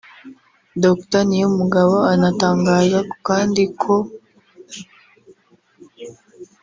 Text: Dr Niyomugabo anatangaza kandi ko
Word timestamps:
Dr 0.83 1.21
Niyomugabo 1.27 1.95
anatangaza 2.13 2.99
kandi 3.25 3.63
ko 3.81 3.95